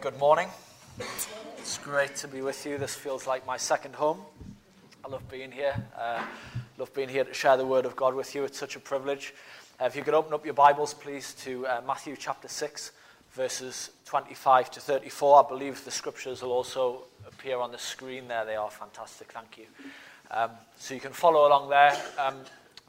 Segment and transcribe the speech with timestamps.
[0.00, 0.48] good morning.
[1.58, 2.78] It's great to be with you.
[2.78, 4.18] This feels like my second home.
[5.04, 5.74] I love being here.
[5.96, 6.24] Uh,
[6.78, 8.44] love being here to share the word of God with you.
[8.44, 9.34] It's such a privilege.
[9.80, 12.90] Uh, if you could open up your Bibles, please, to uh, Matthew chapter 6,
[13.32, 15.44] verses 25 to 34.
[15.44, 18.44] I believe the scriptures will also appear on the screen there.
[18.44, 19.30] They are fantastic.
[19.32, 19.66] Thank you.
[20.30, 21.96] Um, so you can follow along there.
[22.18, 22.36] Um,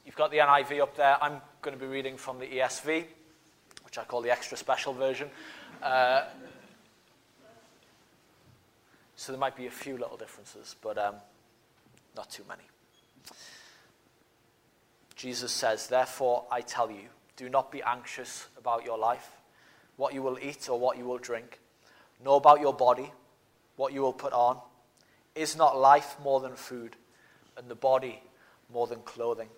[0.05, 1.21] you've got the NIV up there.
[1.21, 3.05] I'm going to be reading from the ESV,
[3.83, 5.29] which I call the extra special version.
[5.83, 6.23] Uh,
[9.15, 11.15] so there might be a few little differences, but um,
[12.15, 12.63] not too many.
[15.15, 19.29] Jesus says, Therefore I tell you, do not be anxious about your life,
[19.97, 21.59] what you will eat or what you will drink,
[22.23, 23.11] nor about your body,
[23.75, 24.59] what you will put on.
[25.35, 26.95] Is not life more than food,
[27.57, 28.21] and the body
[28.71, 29.49] more than clothing?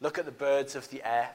[0.00, 1.30] Look at the birds of the air.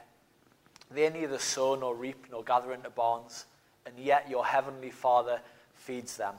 [0.90, 3.44] They neither sow nor reap nor gather into barns
[3.88, 5.40] and yet your heavenly Father
[5.74, 6.34] feeds them.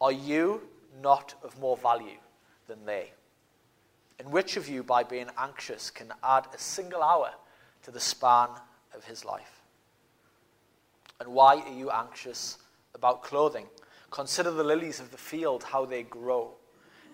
[0.00, 0.62] Are you
[1.02, 2.18] not of more value
[2.66, 3.12] than they?
[4.18, 7.30] And which of you, by being anxious, can add a single hour
[7.84, 8.48] to the span
[8.94, 9.62] of his life?
[11.20, 12.58] And why are you anxious
[12.94, 13.66] about clothing?
[14.10, 16.52] Consider the lilies of the field, how they grow.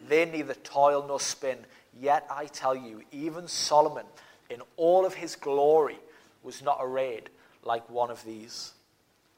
[0.09, 1.59] They neither toil nor spin.
[1.98, 4.06] Yet I tell you, even Solomon,
[4.50, 5.98] in all of his glory,
[6.42, 7.31] was not arrayed
[7.62, 8.72] like one of these.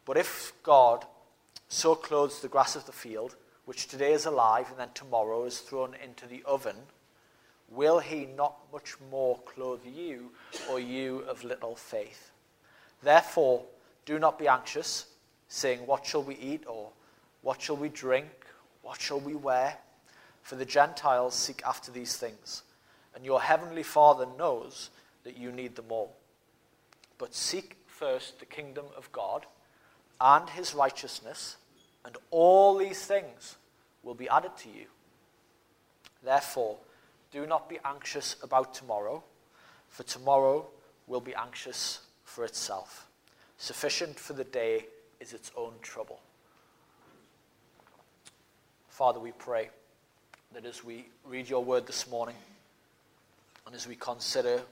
[0.05, 1.05] But if God
[1.69, 5.59] so clothes the grass of the field, which today is alive and then tomorrow is
[5.59, 6.77] thrown into the oven,
[7.69, 10.31] will he not much more clothe you,
[10.71, 12.31] or you of little faith?
[13.03, 13.65] Therefore,
[14.05, 15.07] do not be anxious,
[15.49, 16.91] saying, What shall we eat, or
[17.43, 18.29] what shall we drink,
[18.83, 19.77] what shall we wear?
[20.43, 22.63] For the Gentiles seek after these things,
[23.15, 24.91] and your heavenly Father knows
[25.25, 26.17] that you need them all.
[27.19, 29.47] But seek first the kingdom of God
[30.21, 31.57] and his righteousness,
[32.05, 33.57] and all these things
[34.03, 34.87] will be added to you.
[36.23, 36.77] Therefore,
[37.33, 39.23] do not be anxious about tomorrow,
[39.89, 40.67] for tomorrow
[41.07, 43.07] will be anxious for itself.
[43.59, 44.87] Sufficient for the day
[45.21, 46.21] is its own trouble.
[48.89, 49.71] Father, we pray
[50.55, 52.37] that as we read your word this morning,
[53.67, 54.63] and as we consider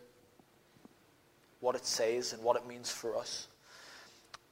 [1.60, 3.49] what it says and what it means for us,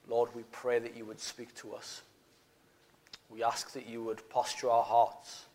[0.07, 2.01] Lord, we pray that you would speak to us.
[3.29, 5.45] We ask that you would posture our hearts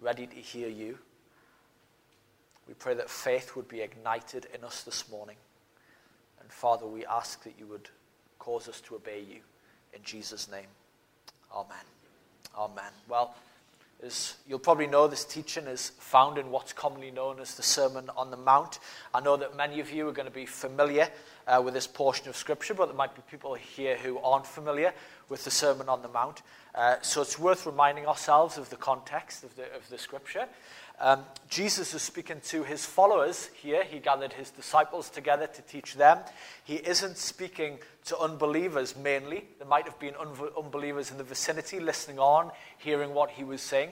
[0.00, 0.98] ready to hear you.
[2.66, 5.36] We pray that faith would be ignited in us this morning.
[6.40, 7.88] And Father, we ask that you would
[8.38, 9.40] cause us to obey you.
[9.94, 10.66] In Jesus' name.
[11.54, 11.76] Amen.
[12.56, 12.92] Amen.
[13.08, 13.34] Well,
[14.04, 18.10] as you'll probably know, this teaching is found in what's commonly known as the Sermon
[18.16, 18.78] on the Mount.
[19.12, 21.08] I know that many of you are going to be familiar
[21.48, 24.92] uh, with this portion of Scripture, but there might be people here who aren't familiar
[25.28, 26.42] with the Sermon on the Mount.
[26.74, 30.46] Uh, so it's worth reminding ourselves of the context of the, of the Scripture.
[31.00, 33.84] Um, Jesus is speaking to his followers here.
[33.84, 36.18] He gathered his disciples together to teach them.
[36.64, 39.44] He isn't speaking to unbelievers mainly.
[39.58, 43.62] There might have been un- unbelievers in the vicinity listening on, hearing what he was
[43.62, 43.90] saying.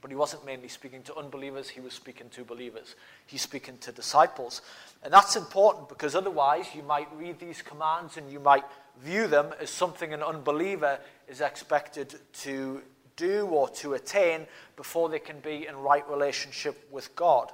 [0.00, 2.94] But he wasn't mainly speaking to unbelievers, he was speaking to believers.
[3.26, 4.62] He's speaking to disciples.
[5.02, 8.64] And that's important because otherwise you might read these commands and you might
[9.00, 12.82] view them as something an unbeliever is expected to
[13.18, 14.46] do or to attain
[14.76, 17.52] before they can be in right relationship with God.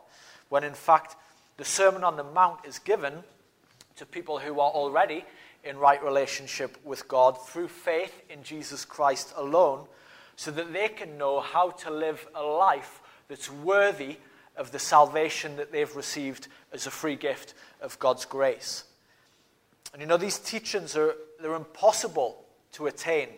[0.49, 1.17] When in fact,
[1.57, 3.25] the Sermon on the Mount is given
[3.97, 5.25] to people who are already
[5.65, 9.87] in right relationship with God through faith in Jesus Christ alone,
[10.37, 14.19] so that they can know how to live a life that's worthy
[14.57, 18.85] of the salvation that they've received as a free gift of God's grace.
[19.93, 23.29] And you know, these teachings are they're impossible to attain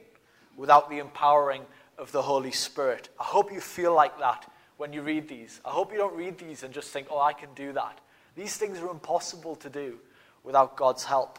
[0.57, 1.63] without the empowering
[1.99, 3.09] of the Holy Spirit.
[3.19, 5.61] I hope you feel like that when you read these.
[5.65, 7.99] I hope you don't read these and just think, oh, I can do that.
[8.35, 9.99] These things are impossible to do
[10.45, 11.39] without God's help.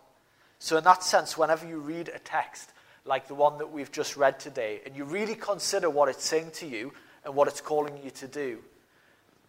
[0.59, 2.72] So, in that sense, whenever you read a text
[3.06, 6.52] like the one that we've just read today, and you really consider what it's saying
[6.52, 6.91] to you
[7.23, 8.58] and what it's calling you to do,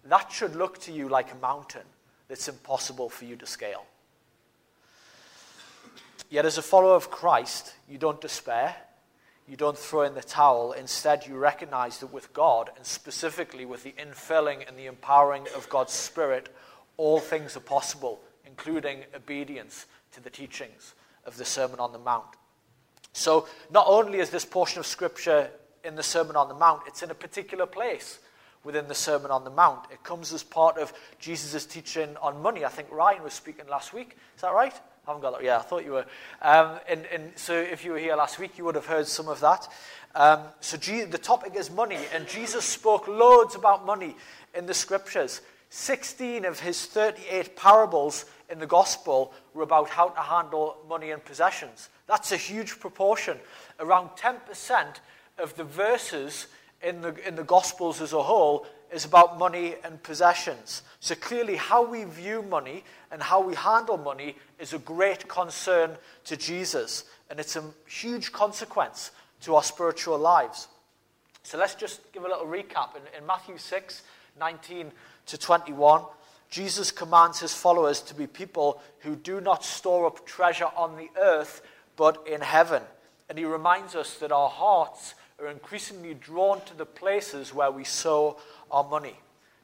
[0.04, 1.82] that should look to you like a mountain
[2.28, 3.84] that's impossible for you to scale.
[6.30, 8.76] Yet, as a follower of Christ, you don't despair
[9.48, 10.72] you don't throw in the towel.
[10.72, 15.68] Instead, you recognize that with God, and specifically with the infilling and the empowering of
[15.70, 16.54] God's Spirit,
[16.98, 22.26] all things are possible, including obedience to the teachings of the Sermon on the Mount.
[23.12, 25.50] So, not only is this portion of Scripture
[25.82, 28.18] in the Sermon on the Mount, it's in a particular place
[28.64, 29.84] within the Sermon on the Mount.
[29.90, 32.64] It comes as part of Jesus' teaching on money.
[32.64, 34.16] I think Ryan was speaking last week.
[34.36, 34.74] Is that right?
[35.08, 35.44] Haven't got that.
[35.44, 36.06] Yeah, I thought you were.
[36.42, 39.28] Um, and, and so if you were here last week, you would have heard some
[39.28, 39.66] of that.
[40.14, 44.16] Um, so G- the topic is money, and Jesus spoke loads about money
[44.54, 45.40] in the scriptures.
[45.70, 51.24] 16 of his 38 parables in the gospel were about how to handle money and
[51.24, 51.88] possessions.
[52.06, 53.38] That's a huge proportion.
[53.80, 54.86] Around 10%
[55.38, 56.48] of the verses
[56.82, 60.82] in the, in the gospels as a whole is about money and possessions.
[61.00, 65.96] So clearly, how we view money and how we handle money is a great concern
[66.24, 69.10] to Jesus, and it's a huge consequence
[69.42, 70.68] to our spiritual lives.
[71.42, 72.96] So let's just give a little recap.
[72.96, 74.02] In, in Matthew 6
[74.38, 74.92] 19
[75.26, 76.02] to 21,
[76.50, 81.08] Jesus commands his followers to be people who do not store up treasure on the
[81.20, 81.62] earth,
[81.96, 82.82] but in heaven.
[83.28, 87.84] And he reminds us that our hearts are increasingly drawn to the places where we
[87.84, 88.38] sow
[88.70, 89.16] our money.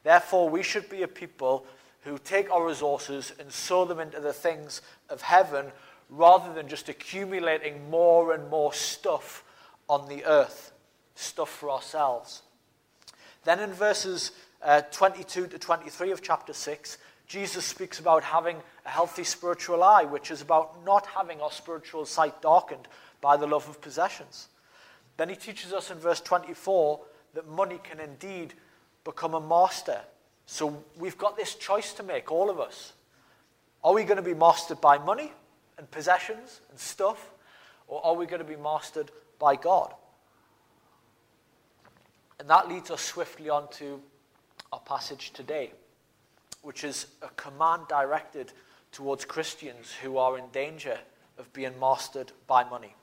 [0.03, 1.65] Therefore, we should be a people
[2.01, 5.71] who take our resources and sow them into the things of heaven
[6.09, 9.43] rather than just accumulating more and more stuff
[9.89, 10.71] on the earth,
[11.15, 12.43] stuff for ourselves.
[13.43, 14.31] Then in verses
[14.63, 20.03] uh, 22 to 23 of chapter 6, Jesus speaks about having a healthy spiritual eye,
[20.03, 22.87] which is about not having our spiritual sight darkened
[23.19, 24.47] by the love of possessions.
[25.17, 26.99] Then he teaches us in verse 24
[27.33, 28.53] that money can indeed
[29.03, 30.01] become a master.
[30.45, 32.93] So we've got this choice to make, all of us.
[33.83, 35.31] Are we going to be mastered by money
[35.77, 37.31] and possessions and stuff?
[37.87, 39.93] Or are we going to be mastered by God?
[42.39, 44.01] And that leads us swiftly on to
[44.73, 45.71] our passage today,
[46.61, 48.51] which is a command directed
[48.91, 50.97] towards Christians who are in danger
[51.37, 52.95] of being mastered by money.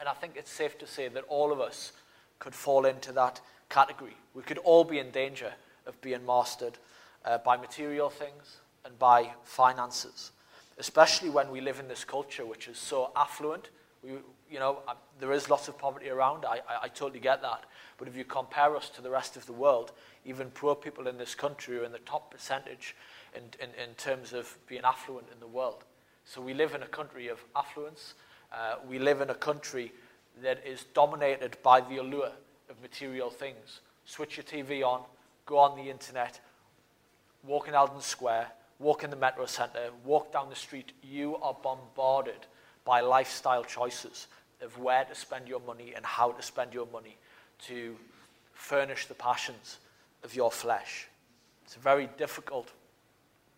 [0.00, 1.92] And I think it's safe to say that all of us
[2.38, 4.16] could fall into that category.
[4.34, 5.52] We could all be in danger
[5.86, 6.78] of being mastered
[7.24, 10.30] uh, by material things and by finances,
[10.78, 13.70] especially when we live in this culture which is so affluent.
[14.02, 14.10] We,
[14.50, 16.44] you know, uh, there is lots of poverty around.
[16.44, 17.64] I, I, I totally get that.
[17.98, 19.92] But if you compare us to the rest of the world,
[20.24, 22.94] even poor people in this country are in the top percentage
[23.34, 25.84] in, in, in terms of being affluent in the world.
[26.24, 28.14] So we live in a country of affluence
[28.52, 29.92] uh, we live in a country
[30.42, 32.32] that is dominated by the allure
[32.70, 33.80] of material things.
[34.04, 35.02] Switch your TV on,
[35.46, 36.40] go on the internet,
[37.44, 38.46] walk in Eldon Square,
[38.78, 40.92] walk in the Metro Centre, walk down the street.
[41.02, 42.46] You are bombarded
[42.84, 44.28] by lifestyle choices
[44.62, 47.16] of where to spend your money and how to spend your money
[47.66, 47.96] to
[48.54, 49.78] furnish the passions
[50.24, 51.08] of your flesh.
[51.64, 52.70] It's a very difficult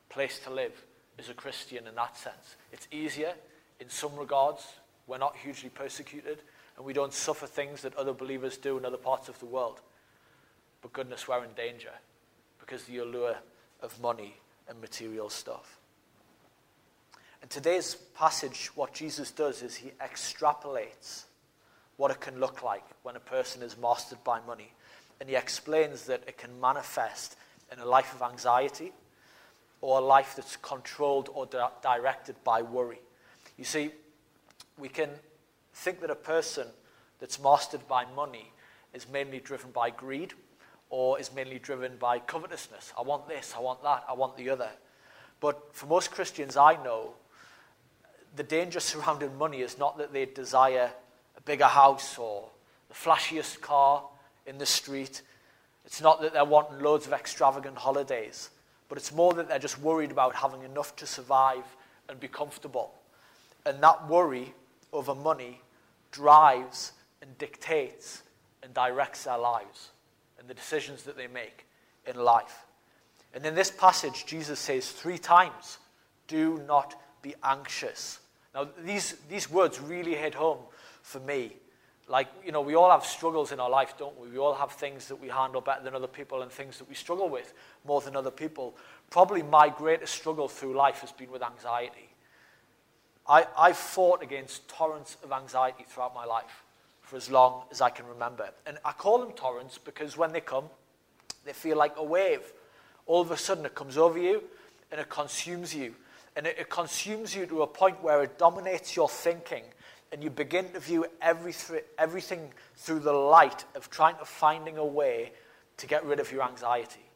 [0.08, 0.84] place to live
[1.18, 2.56] as a Christian in that sense.
[2.72, 3.34] It's easier
[3.78, 4.66] in some regards
[5.10, 6.38] we're not hugely persecuted,
[6.76, 9.80] and we don't suffer things that other believers do in other parts of the world.
[10.82, 11.90] But goodness, we're in danger
[12.60, 13.34] because the allure
[13.82, 14.36] of money
[14.68, 15.80] and material stuff.
[17.42, 21.24] In today's passage, what Jesus does is he extrapolates
[21.96, 24.72] what it can look like when a person is mastered by money.
[25.18, 27.36] And he explains that it can manifest
[27.72, 28.92] in a life of anxiety
[29.80, 33.00] or a life that's controlled or di- directed by worry.
[33.58, 33.90] You see,
[34.80, 35.10] we can
[35.74, 36.66] think that a person
[37.20, 38.50] that's mastered by money
[38.92, 40.32] is mainly driven by greed
[40.88, 42.92] or is mainly driven by covetousness.
[42.98, 44.70] I want this, I want that, I want the other.
[45.38, 47.14] But for most Christians I know,
[48.36, 50.90] the danger surrounding money is not that they desire
[51.36, 52.48] a bigger house or
[52.88, 54.02] the flashiest car
[54.46, 55.22] in the street.
[55.84, 58.50] It's not that they're wanting loads of extravagant holidays,
[58.88, 61.64] but it's more that they're just worried about having enough to survive
[62.08, 62.92] and be comfortable.
[63.64, 64.54] And that worry
[64.92, 65.60] over money
[66.10, 66.92] drives
[67.22, 68.22] and dictates
[68.62, 69.90] and directs their lives
[70.38, 71.66] and the decisions that they make
[72.06, 72.64] in life.
[73.34, 75.78] And in this passage, Jesus says three times,
[76.26, 78.18] Do not be anxious.
[78.54, 80.58] Now, these, these words really hit home
[81.02, 81.56] for me.
[82.08, 84.30] Like, you know, we all have struggles in our life, don't we?
[84.30, 86.96] We all have things that we handle better than other people and things that we
[86.96, 87.54] struggle with
[87.86, 88.76] more than other people.
[89.10, 92.09] Probably my greatest struggle through life has been with anxiety.
[93.30, 96.64] I, I've fought against torrents of anxiety throughout my life
[97.02, 98.50] for as long as I can remember.
[98.66, 100.64] And I call them torrents because when they come,
[101.44, 102.40] they feel like a wave.
[103.06, 104.42] All of a sudden, it comes over you
[104.90, 105.94] and it consumes you.
[106.34, 109.62] And it, it consumes you to a point where it dominates your thinking.
[110.10, 114.76] And you begin to view every th- everything through the light of trying to finding
[114.76, 115.30] a way
[115.76, 117.06] to get rid of your anxiety.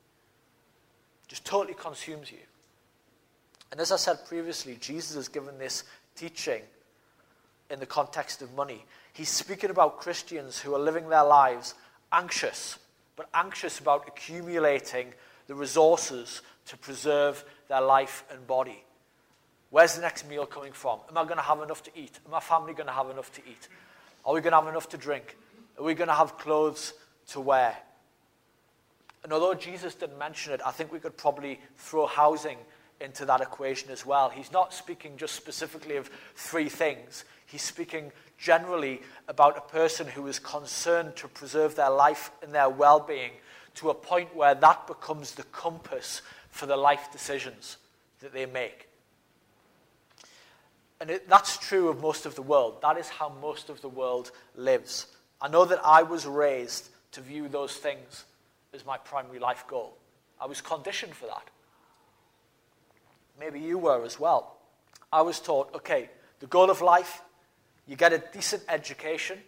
[1.26, 2.38] Just totally consumes you.
[3.72, 5.82] And as I said previously, Jesus has given this
[6.16, 6.62] teaching
[7.70, 8.84] in the context of money.
[9.12, 11.74] He's speaking about Christians who are living their lives
[12.12, 12.78] anxious,
[13.16, 15.12] but anxious about accumulating
[15.46, 18.84] the resources to preserve their life and body.
[19.70, 21.00] Where's the next meal coming from?
[21.08, 22.18] Am I going to have enough to eat?
[22.24, 23.68] Am my family going to have enough to eat?
[24.24, 25.36] Are we going to have enough to drink?
[25.78, 26.94] Are we going to have clothes
[27.28, 27.76] to wear?
[29.24, 32.58] And although Jesus didn't mention it, I think we could probably throw housing
[33.00, 34.28] into that equation as well.
[34.30, 40.26] He's not speaking just specifically of three things, he's speaking generally about a person who
[40.26, 43.32] is concerned to preserve their life and their well being
[43.74, 47.76] to a point where that becomes the compass for the life decisions
[48.20, 48.88] that they make.
[51.00, 52.80] And it, that's true of most of the world.
[52.82, 55.08] That is how most of the world lives.
[55.40, 58.24] I know that I was raised to view those things
[58.72, 59.96] as my primary life goal.
[60.40, 61.48] I was conditioned for that.
[63.38, 64.56] Maybe you were as well.
[65.12, 66.10] I was taught okay,
[66.40, 67.22] the goal of life,
[67.86, 69.38] you get a decent education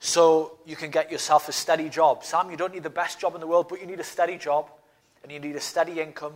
[0.00, 2.24] so you can get yourself a steady job.
[2.24, 4.36] Sam, you don't need the best job in the world, but you need a steady
[4.36, 4.68] job
[5.22, 6.34] and you need a steady income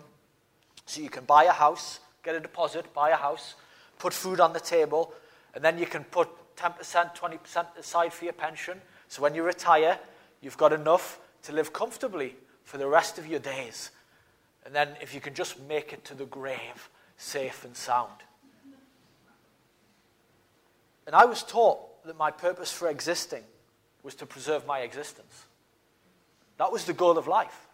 [0.87, 3.54] so you can buy a house, get a deposit, buy a house,
[3.99, 5.12] put food on the table,
[5.54, 8.80] and then you can put 10%, 20% aside for your pension.
[9.08, 9.99] So when you retire,
[10.40, 13.90] you've got enough to live comfortably for the rest of your days.
[14.68, 18.12] And then if you can just make it to the grave safe and sound.
[21.06, 23.44] And I was taught that my purpose for existing
[24.02, 25.46] was to preserve my existence.
[26.58, 27.66] That was the goal of life.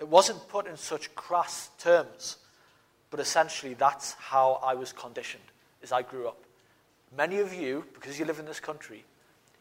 [0.00, 2.38] It wasn't put in such crass terms,
[3.10, 5.44] but essentially that's how I was conditioned
[5.80, 6.42] as I grew up.
[7.16, 9.04] Many of you, because you live in this country,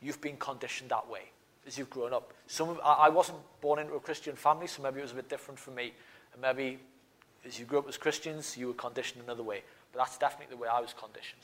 [0.01, 1.29] you've been conditioned that way
[1.67, 2.33] as you've grown up.
[2.47, 5.29] Some of, I wasn't born into a Christian family, so maybe it was a bit
[5.29, 5.93] different for me.
[6.33, 6.79] And maybe
[7.45, 9.63] as you grew up as Christians, you were conditioned another way.
[9.91, 11.41] But that's definitely the way I was conditioned.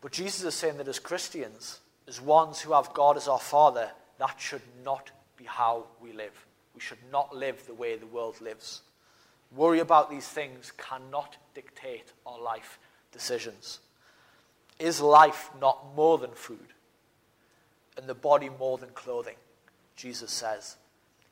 [0.00, 3.90] But Jesus is saying that as Christians, as ones who have God as our Father,
[4.18, 6.46] that should not be how we live.
[6.74, 8.82] We should not live the way the world lives.
[9.54, 12.78] Worry about these things cannot dictate our life
[13.12, 13.80] decisions.
[14.78, 16.74] Is life not more than food?
[17.96, 19.36] And the body more than clothing,
[19.96, 20.76] Jesus says.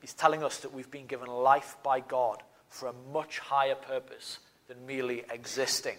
[0.01, 4.39] He's telling us that we've been given life by God for a much higher purpose
[4.67, 5.95] than merely existing.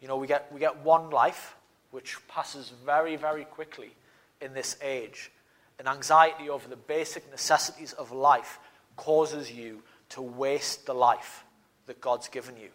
[0.00, 1.56] You know, we get, we get one life,
[1.90, 3.90] which passes very, very quickly
[4.40, 5.30] in this age.
[5.78, 8.58] And anxiety over the basic necessities of life
[8.96, 11.44] causes you to waste the life
[11.86, 12.68] that God's given you.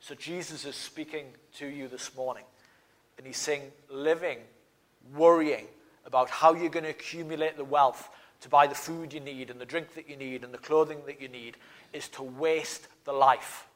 [0.00, 1.26] So Jesus is speaking
[1.56, 2.44] to you this morning.
[3.16, 4.38] And he's saying, living,
[5.14, 5.66] worrying,
[6.08, 8.08] about how you're going to accumulate the wealth
[8.40, 10.98] to buy the food you need and the drink that you need and the clothing
[11.06, 11.56] that you need
[11.92, 13.68] is to waste the life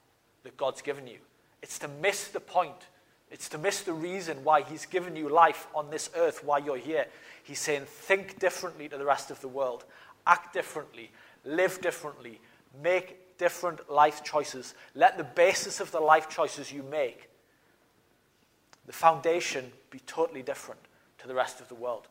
[0.43, 1.19] that God's given you.
[1.63, 2.89] It's to miss the point.
[3.31, 6.79] It's to miss the reason why He's given you life on this earth, why you're
[6.79, 7.07] here.
[7.45, 9.85] He's saying, think differently to the rest of the world,
[10.27, 11.11] act differently,
[11.45, 12.41] live differently,
[12.83, 14.75] make different life choices.
[14.95, 17.29] Let the basis of the life choices you make,
[18.87, 20.81] the foundation, be totally different
[21.19, 22.09] to the rest of the world.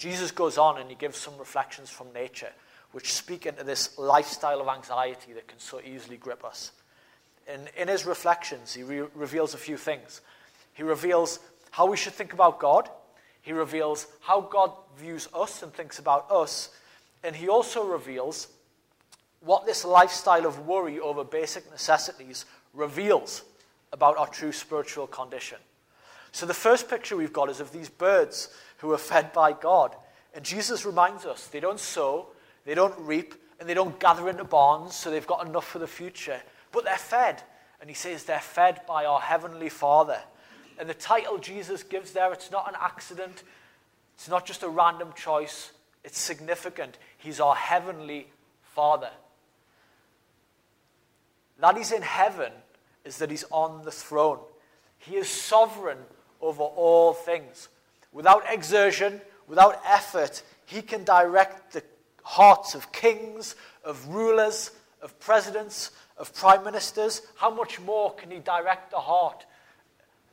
[0.00, 2.48] Jesus goes on and he gives some reflections from nature
[2.92, 6.72] which speak into this lifestyle of anxiety that can so easily grip us.
[7.46, 10.22] And in his reflections, he re- reveals a few things.
[10.72, 11.38] He reveals
[11.70, 12.88] how we should think about God,
[13.42, 16.70] he reveals how God views us and thinks about us,
[17.22, 18.48] and he also reveals
[19.40, 23.42] what this lifestyle of worry over basic necessities reveals
[23.92, 25.58] about our true spiritual condition.
[26.32, 28.48] So the first picture we've got is of these birds
[28.80, 29.94] who are fed by God.
[30.34, 32.28] And Jesus reminds us they don't sow,
[32.64, 35.86] they don't reap, and they don't gather into barns so they've got enough for the
[35.86, 36.40] future,
[36.72, 37.42] but they're fed.
[37.80, 40.20] And he says they're fed by our Heavenly Father.
[40.78, 43.42] And the title Jesus gives there, it's not an accident,
[44.14, 45.72] it's not just a random choice,
[46.04, 46.98] it's significant.
[47.18, 48.28] He's our Heavenly
[48.62, 49.10] Father.
[51.58, 52.52] That He's in heaven
[53.04, 54.38] is that He's on the throne.
[54.98, 55.98] He is sovereign
[56.40, 57.68] over all things.
[58.12, 61.82] Without exertion, without effort, he can direct the
[62.22, 64.70] hearts of kings, of rulers,
[65.02, 67.22] of presidents, of prime ministers.
[67.36, 69.46] How much more can he direct the heart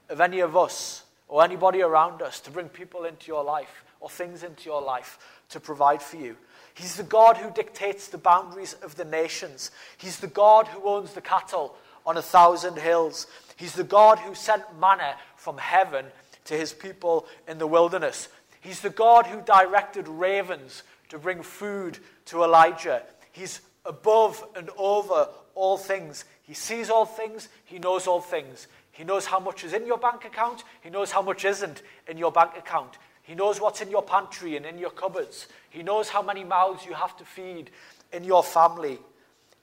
[0.09, 4.09] of any of us or anybody around us to bring people into your life or
[4.09, 5.17] things into your life
[5.49, 6.35] to provide for you?
[6.73, 9.71] He's the God who dictates the boundaries of the nations.
[9.97, 13.25] He's the God who owns the cattle on a thousand hills.
[13.55, 16.05] He's the God who sent manna from heaven
[16.47, 18.27] to his people in the wilderness.
[18.61, 23.03] He's the God who directed ravens to bring food to Elijah.
[23.31, 26.25] He's above and over all things.
[26.43, 28.67] He sees all things, he knows all things.
[28.91, 32.17] He knows how much is in your bank account, he knows how much isn't in
[32.17, 32.97] your bank account.
[33.21, 35.47] He knows what's in your pantry and in your cupboards.
[35.69, 37.71] He knows how many mouths you have to feed
[38.13, 38.99] in your family.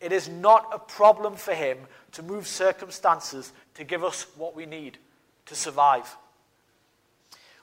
[0.02, 1.78] It is not a problem for him
[2.12, 4.98] to move circumstances to give us what we need
[5.46, 6.14] to survive.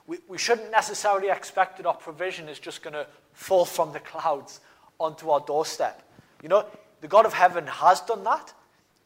[0.06, 4.00] We, we shouldn't necessarily expect that our provision is just going to fall from the
[4.00, 4.60] clouds
[4.98, 6.02] onto our doorstep.
[6.42, 6.66] You know,
[7.00, 8.52] the God of heaven has done that,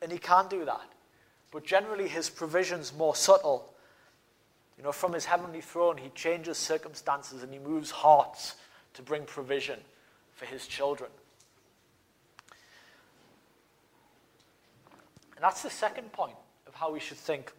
[0.02, 0.88] and he can do that.
[1.50, 3.72] But generally, his provision's more subtle.
[4.76, 8.56] You know, from his heavenly throne, he changes circumstances and he moves hearts
[8.94, 9.78] to bring provision
[10.34, 11.10] for his children.
[15.34, 16.36] And that's the second point
[16.66, 17.52] of how we should think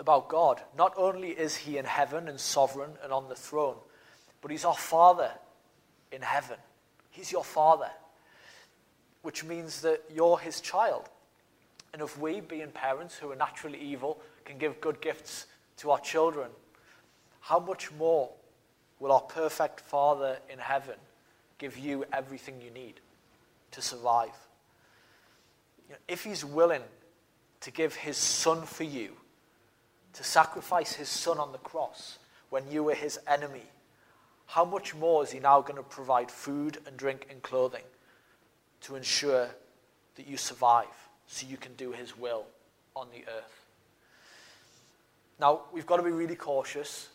[0.00, 0.60] about God.
[0.76, 3.76] Not only is he in heaven and sovereign and on the throne,
[4.40, 5.30] but he's our Father
[6.10, 6.56] in heaven.
[7.10, 7.90] He's your Father,
[9.22, 11.08] which means that you're his child.
[11.92, 15.46] And if we, being parents who are naturally evil, can give good gifts
[15.78, 16.50] to our children,
[17.40, 18.30] how much more
[18.98, 20.96] will our perfect Father in heaven
[21.58, 23.00] give you everything you need
[23.72, 24.36] to survive?
[25.88, 26.82] You know, if He's willing
[27.60, 29.16] to give His Son for you,
[30.14, 32.18] to sacrifice His Son on the cross
[32.50, 33.64] when you were His enemy,
[34.46, 37.84] how much more is He now going to provide food and drink and clothing
[38.82, 39.48] to ensure
[40.16, 40.86] that you survive
[41.26, 42.44] so you can do His will
[42.96, 43.66] on the earth?
[45.38, 47.08] Now, we've got to be really cautious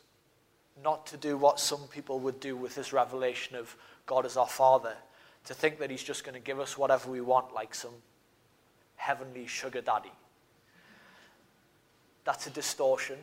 [0.84, 3.76] not to do what some people would do with this revelation of
[4.06, 4.94] God as our Father,
[5.46, 7.94] to think that He's just going to give us whatever we want, like some
[8.96, 10.12] heavenly sugar daddy.
[12.26, 13.18] That's a distortion,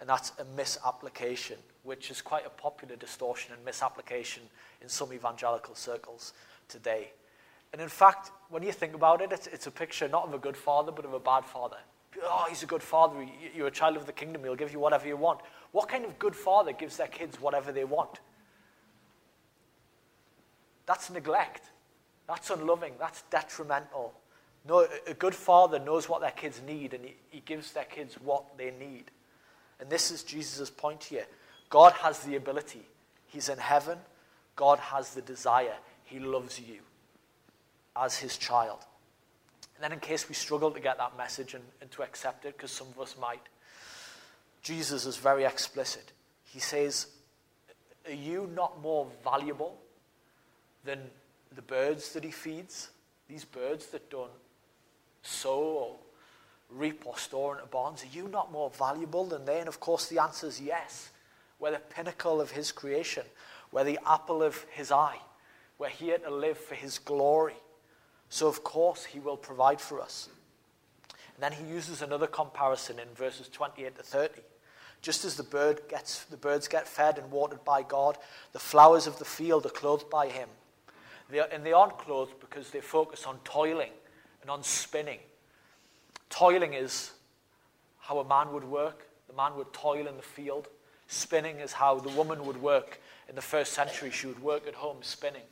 [0.00, 4.44] and that's a misapplication, which is quite a popular distortion and misapplication
[4.80, 6.32] in some evangelical circles
[6.68, 7.10] today.
[7.72, 10.38] And in fact, when you think about it, it's, it's a picture not of a
[10.38, 11.78] good father, but of a bad father
[12.22, 13.26] oh, he's a good father.
[13.54, 14.42] You're a child of the kingdom.
[14.42, 15.40] He'll give you whatever you want.
[15.72, 18.20] What kind of good father gives their kids whatever they want?
[20.86, 21.70] That's neglect.
[22.28, 22.94] That's unloving.
[22.98, 24.14] That's detrimental.
[24.66, 28.14] No, a good father knows what their kids need and he, he gives their kids
[28.14, 29.10] what they need.
[29.78, 31.26] And this is Jesus' point here.
[31.68, 32.82] God has the ability.
[33.26, 33.98] He's in heaven.
[34.56, 35.74] God has the desire.
[36.04, 36.80] He loves you
[37.96, 38.78] as his child.
[39.74, 42.56] And then, in case we struggle to get that message and, and to accept it,
[42.56, 43.42] because some of us might,
[44.62, 46.12] Jesus is very explicit.
[46.44, 47.08] He says,
[48.06, 49.80] Are you not more valuable
[50.84, 51.00] than
[51.54, 52.90] the birds that he feeds?
[53.28, 54.30] These birds that don't
[55.44, 55.96] or
[56.70, 59.60] reap or store into barns, are you not more valuable than they?
[59.60, 61.10] And of course, the answer is yes.
[61.58, 63.24] We're the pinnacle of his creation,
[63.72, 65.18] we're the apple of his eye.
[65.76, 67.56] We're here to live for his glory.
[68.28, 70.28] So, of course, he will provide for us.
[71.34, 74.40] And then he uses another comparison in verses 28 to 30.
[75.02, 78.16] Just as the, bird gets, the birds get fed and watered by God,
[78.52, 80.48] the flowers of the field are clothed by him.
[81.28, 83.90] They are, and they aren't clothed because they focus on toiling
[84.44, 85.18] and on spinning.
[86.28, 87.12] Toiling is
[87.98, 90.68] how a man would work, the man would toil in the field.
[91.08, 94.10] Spinning is how the woman would work in the first century.
[94.10, 95.42] She would work at home spinning.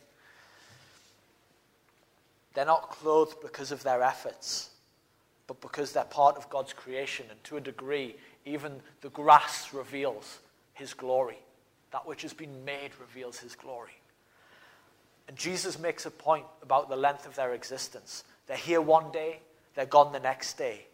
[2.52, 4.68] They're not clothed because of their efforts,
[5.46, 7.24] but because they're part of God's creation.
[7.30, 10.38] And to a degree, even the grass reveals
[10.74, 11.38] his glory.
[11.92, 13.96] That which has been made reveals his glory.
[15.28, 18.24] And Jesus makes a point about the length of their existence.
[18.46, 19.40] They're here one day,
[19.74, 20.86] they're gone the next day.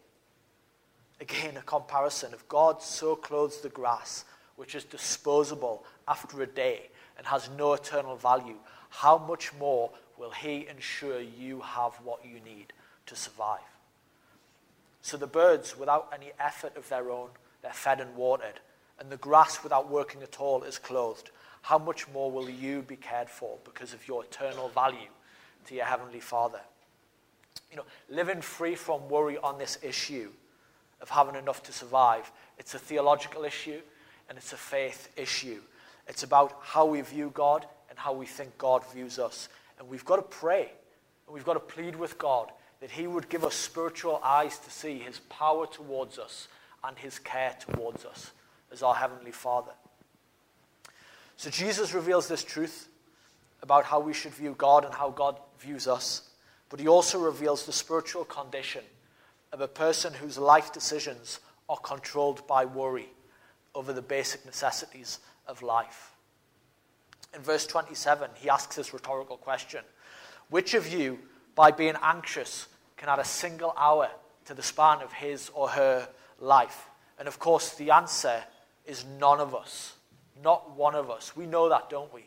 [1.21, 2.33] Again, a comparison.
[2.33, 7.73] If God so clothes the grass, which is disposable after a day and has no
[7.73, 8.55] eternal value,
[8.89, 12.73] how much more will He ensure you have what you need
[13.05, 13.59] to survive.
[15.01, 17.29] So the birds, without any effort of their own,
[17.61, 18.59] they're fed and watered,
[18.99, 21.31] and the grass, without working at all, is clothed.
[21.61, 25.09] How much more will you be cared for because of your eternal value
[25.65, 26.61] to your Heavenly Father?
[27.71, 30.29] You know, living free from worry on this issue
[31.01, 33.79] of having enough to survive, it's a theological issue
[34.27, 35.61] and it's a faith issue.
[36.07, 39.49] It's about how we view God and how we think God views us.
[39.77, 40.71] And we've got to pray
[41.27, 42.51] and we've got to plead with God
[42.81, 46.47] that He would give us spiritual eyes to see His power towards us
[46.83, 48.31] and His care towards us
[48.71, 49.71] as our Heavenly Father.
[51.37, 52.89] So Jesus reveals this truth
[53.61, 56.28] about how we should view God and how God views us,
[56.69, 58.83] but He also reveals the spiritual condition
[59.51, 63.09] of a person whose life decisions are controlled by worry
[63.75, 66.11] over the basic necessities of life.
[67.33, 69.83] In verse 27, he asks this rhetorical question
[70.49, 71.19] Which of you,
[71.55, 74.09] by being anxious, can add a single hour
[74.45, 76.87] to the span of his or her life?
[77.17, 78.43] And of course, the answer
[78.85, 79.95] is none of us.
[80.43, 81.35] Not one of us.
[81.35, 82.25] We know that, don't we?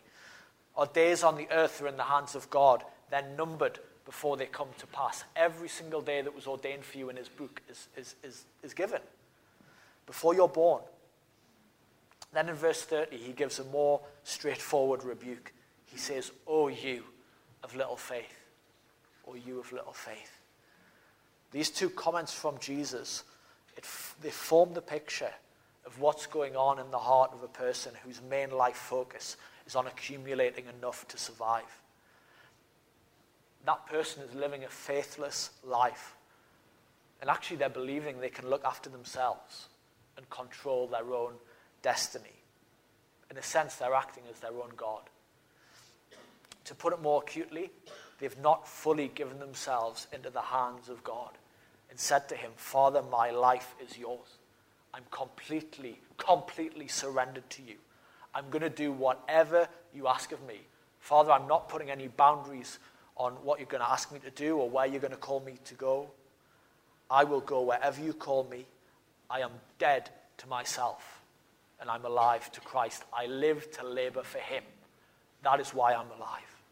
[0.77, 2.85] Our days on the earth are in the hands of God.
[3.11, 5.25] They're numbered before they come to pass.
[5.37, 8.75] Every single day that was ordained for you in his book is, is, is, is
[8.75, 9.01] given
[10.07, 10.83] before you're born.
[12.33, 15.53] Then in verse 30, he gives a more straightforward rebuke.
[15.87, 17.05] He says, Oh, you
[17.63, 18.41] of little faith.
[19.29, 20.39] Oh, you of little faith.
[21.51, 23.25] These two comments from Jesus,
[23.77, 23.87] it,
[24.23, 25.31] they form the picture
[25.85, 29.37] of what's going on in the heart of a person whose main life focus
[29.67, 31.82] is on accumulating enough to survive.
[33.65, 36.17] That person is living a faithless life.
[37.21, 39.69] And actually, they're believing they can look after themselves
[40.17, 41.35] and control their own
[41.83, 42.43] destiny.
[43.31, 45.03] In a sense, they're acting as their own God.
[46.65, 47.71] To put it more acutely,
[48.19, 51.31] they've not fully given themselves into the hands of God
[51.91, 54.39] and said to Him, Father, my life is yours.
[54.95, 57.77] I'm completely, completely surrendered to you.
[58.35, 60.61] I'm going to do whatever you ask of me.
[61.01, 62.79] Father, I'm not putting any boundaries
[63.17, 65.41] on what you're going to ask me to do or where you're going to call
[65.41, 66.11] me to go.
[67.11, 68.67] I will go wherever you call me.
[69.29, 71.23] I am dead to myself
[71.81, 73.05] and I'm alive to Christ.
[73.13, 74.63] I live to labor for Him.
[75.43, 76.63] That is why I'm alive.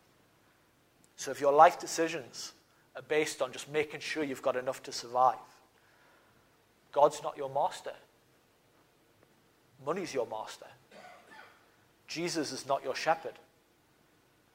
[1.17, 2.53] So if your life decisions
[2.97, 5.37] are based on just making sure you've got enough to survive,
[6.93, 7.93] God's not your master.
[9.85, 10.67] Money's your master.
[12.07, 13.35] Jesus is not your shepherd.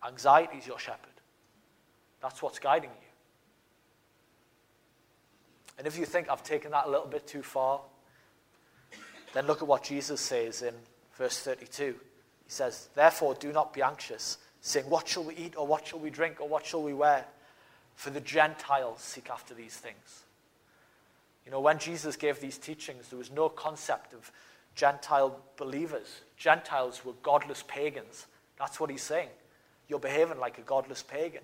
[0.05, 1.14] Anxiety is your shepherd.
[2.25, 3.07] That's what's guiding you.
[5.77, 7.81] And if you think I've taken that a little bit too far,
[9.35, 10.73] then look at what Jesus says in
[11.19, 11.83] verse 32.
[11.83, 11.93] He
[12.47, 16.09] says, Therefore, do not be anxious, saying, What shall we eat, or what shall we
[16.09, 17.25] drink, or what shall we wear?
[17.93, 20.23] For the Gentiles seek after these things.
[21.45, 24.31] You know, when Jesus gave these teachings, there was no concept of
[24.73, 26.21] Gentile believers.
[26.37, 28.25] Gentiles were godless pagans.
[28.57, 29.29] That's what he's saying.
[29.87, 31.43] You're behaving like a godless pagan.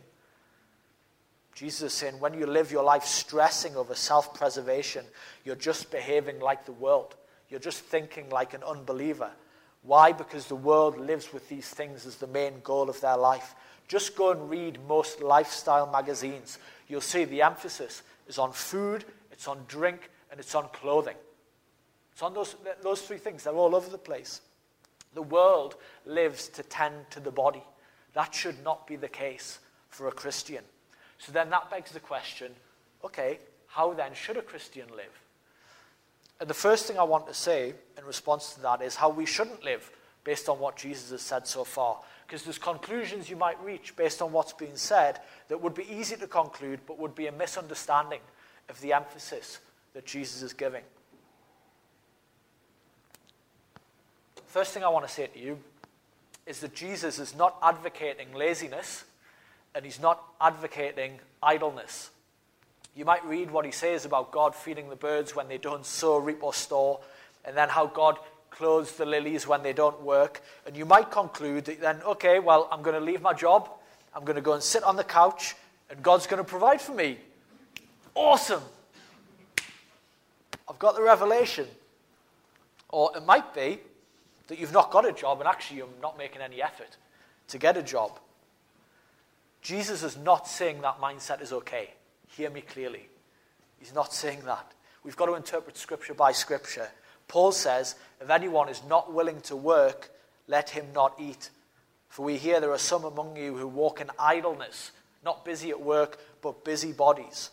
[1.54, 5.06] Jesus is saying, when you live your life stressing over self preservation,
[5.44, 7.16] you're just behaving like the world.
[7.50, 9.32] You're just thinking like an unbeliever.
[9.84, 10.12] Why?
[10.12, 13.56] Because the world lives with these things as the main goal of their life.
[13.88, 16.60] Just go and read most lifestyle magazines.
[16.88, 21.18] You'll see the emphasis is on food, it's on drink, and it's on clothing.
[22.14, 23.44] It's on those, those three things.
[23.44, 24.42] They're all over the place.
[25.14, 27.64] The world lives to tend to the body.
[28.14, 29.60] That should not be the case
[29.90, 30.64] for a Christian.
[31.22, 32.52] So then that begs the question
[33.04, 35.22] okay, how then should a Christian live?
[36.40, 39.26] And the first thing I want to say in response to that is how we
[39.26, 39.92] shouldn't live
[40.24, 42.00] based on what Jesus has said so far.
[42.26, 46.16] Because there's conclusions you might reach based on what's been said that would be easy
[46.16, 48.22] to conclude, but would be a misunderstanding
[48.70, 49.60] of the emphasis
[49.94, 50.84] that Jesus is giving.
[54.48, 55.60] First thing I want to say to you
[56.46, 59.06] is that Jesus is not advocating laziness
[59.76, 62.10] and he's not advocating idleness.
[62.96, 66.18] You might read what he says about God feeding the birds when they don't sow,
[66.18, 67.00] reap, or store,
[67.46, 68.18] and then how God
[68.50, 70.42] clothes the lilies when they don't work.
[70.66, 73.70] And you might conclude that then, okay, well, I'm going to leave my job,
[74.14, 75.56] I'm going to go and sit on the couch,
[75.90, 77.18] and God's going to provide for me.
[78.14, 78.62] Awesome!
[80.70, 81.68] I've got the revelation.
[82.90, 83.80] Or it might be
[84.48, 86.98] that you've not got a job and actually you're not making any effort
[87.48, 88.20] to get a job.
[89.62, 91.91] Jesus is not saying that mindset is okay.
[92.30, 93.08] Hear me clearly.
[93.80, 94.71] He's not saying that.
[95.04, 96.88] We've got to interpret Scripture by Scripture.
[97.28, 100.12] Paul says, If anyone is not willing to work,
[100.47, 101.50] let him not eat.
[102.10, 104.91] For we hear there are some among you who walk in idleness,
[105.24, 107.52] not busy at work, but busy bodies.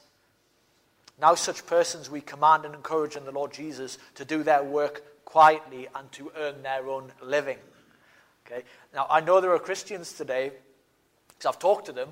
[1.20, 5.24] Now, such persons we command and encourage in the Lord Jesus to do their work
[5.24, 7.58] quietly and to earn their own living.
[8.46, 8.64] Okay?
[8.94, 10.52] Now, I know there are Christians today,
[11.38, 12.08] because I've talked to them,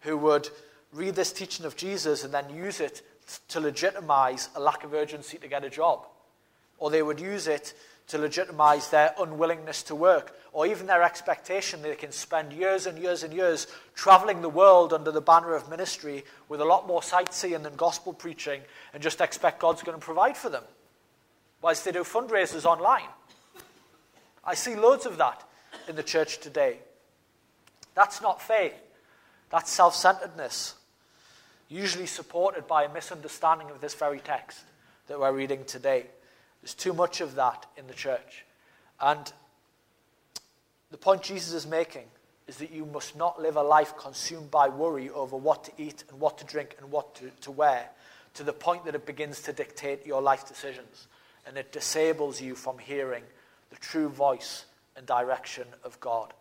[0.00, 0.48] who would
[0.92, 3.02] read this teaching of Jesus and then use it
[3.48, 6.06] to legitimize a lack of urgency to get a job.
[6.78, 7.72] Or they would use it
[8.08, 12.86] to legitimize their unwillingness to work, or even their expectation that they can spend years
[12.86, 16.86] and years and years traveling the world under the banner of ministry with a lot
[16.86, 18.60] more sightseeing than gospel preaching
[18.92, 20.64] and just expect God's going to provide for them.
[21.62, 23.08] Whilst they do fundraisers online.
[24.44, 25.42] I see loads of that
[25.88, 26.80] in the church today.
[27.94, 28.74] That's not faith,
[29.50, 30.74] that's self centeredness
[31.68, 34.60] usually supported by a misunderstanding of this very text
[35.08, 36.06] that we're reading today.
[36.62, 38.44] There's too much of that in the church.
[39.00, 39.32] And
[40.90, 42.04] the point Jesus is making
[42.46, 46.04] is that you must not live a life consumed by worry over what to eat
[46.10, 47.88] and what to drink and what to, to wear
[48.34, 51.08] to the point that it begins to dictate your life decisions
[51.46, 53.22] and it disables you from hearing
[53.70, 54.64] the true voice
[54.96, 56.32] and direction of God.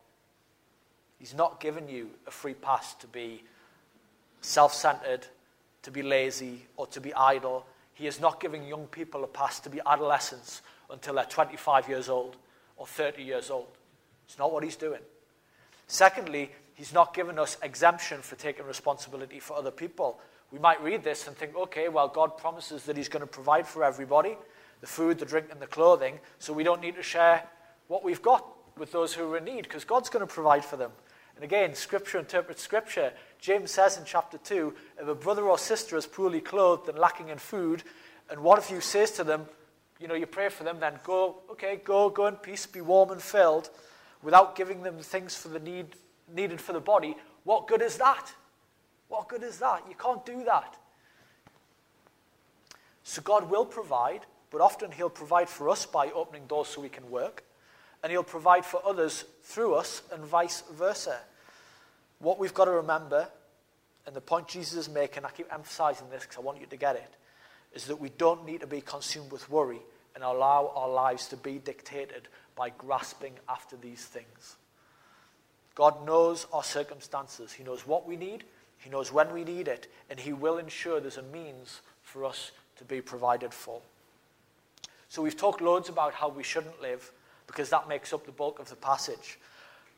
[1.24, 3.44] He's not given you a free pass to be
[4.42, 5.26] self centered,
[5.84, 7.66] to be lazy, or to be idle.
[7.94, 12.10] He is not giving young people a pass to be adolescents until they're 25 years
[12.10, 12.36] old
[12.76, 13.70] or 30 years old.
[14.26, 15.00] It's not what he's doing.
[15.88, 20.20] Secondly, he's not given us exemption for taking responsibility for other people.
[20.52, 23.66] We might read this and think, okay, well, God promises that he's going to provide
[23.66, 24.36] for everybody
[24.82, 27.48] the food, the drink, and the clothing, so we don't need to share
[27.88, 28.46] what we've got
[28.78, 30.92] with those who are in need because God's going to provide for them.
[31.36, 33.14] And again, Scripture interprets Scripture.
[33.40, 37.30] James says in chapter 2 if a brother or sister is poorly clothed and lacking
[37.30, 37.84] in food,
[38.30, 39.46] and one of you says to them,
[40.00, 43.12] you know, you pray for them, then go, okay, go, go in peace, be warm
[43.12, 43.70] and filled,
[44.22, 45.88] without giving them things for the need
[46.34, 48.32] needed for the body, what good is that?
[49.10, 49.84] What good is that?
[49.90, 50.78] You can't do that.
[53.04, 56.90] So God will provide, but often He'll provide for us by opening doors so we
[56.90, 57.44] can work,
[58.04, 61.18] and He'll provide for others through us, and vice versa.
[62.20, 63.28] What we've got to remember,
[64.06, 66.78] and the point Jesus is making, I keep emphasizing this because I want you to
[66.78, 67.14] get it,
[67.74, 69.80] is that we don't need to be consumed with worry
[70.16, 74.58] and allow our lives to be dictated by grasping after these things.
[75.76, 77.52] God knows our circumstances.
[77.52, 78.44] He knows what we need,
[78.78, 82.52] He knows when we need it, and He will ensure there's a means for us
[82.78, 83.82] to be provided for.
[85.10, 87.12] So we've talked loads about how we shouldn't live
[87.54, 89.38] because that makes up the bulk of the passage.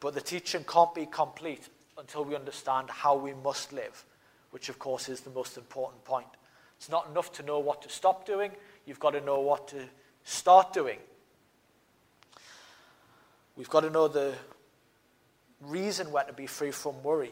[0.01, 4.03] But the teaching can't be complete until we understand how we must live,
[4.51, 6.27] which of course is the most important point.
[6.77, 8.51] It's not enough to know what to stop doing,
[8.85, 9.77] you've got to know what to
[10.25, 10.99] start doing.
[13.55, 14.33] We've got to know the
[15.61, 17.31] reason we're to be free from worry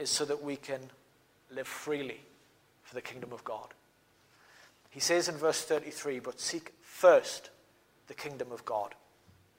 [0.00, 0.80] is so that we can
[1.52, 2.20] live freely
[2.82, 3.68] for the kingdom of God.
[4.90, 7.50] He says in verse 33 But seek first
[8.08, 8.96] the kingdom of God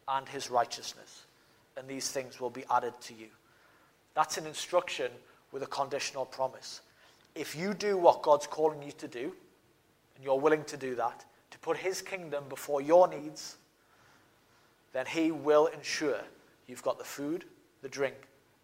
[0.07, 1.25] and his righteousness,
[1.77, 3.27] and these things will be added to you.
[4.13, 5.11] That's an instruction
[5.51, 6.81] with a conditional promise.
[7.33, 9.33] If you do what God's calling you to do,
[10.15, 13.57] and you're willing to do that, to put his kingdom before your needs,
[14.93, 16.19] then he will ensure
[16.67, 17.43] you've got the food,
[17.81, 18.15] the drink,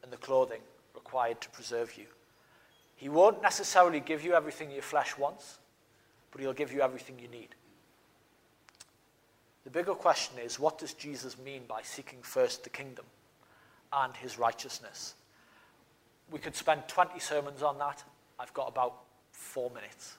[0.04, 0.62] and the clothing
[0.95, 2.06] required to preserve you.
[2.95, 5.58] He won't necessarily give you everything your flesh wants,
[6.32, 7.49] but he'll give you everything you need.
[9.63, 13.06] The bigger question is what does Jesus mean by seeking first the kingdom
[13.93, 15.15] and his righteousness?
[16.32, 18.04] We could spend 20 sermons on that.
[18.39, 18.95] I've got about
[19.32, 20.17] four minutes.